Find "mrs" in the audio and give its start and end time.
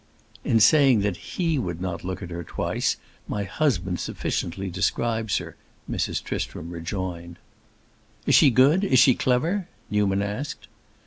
5.87-6.23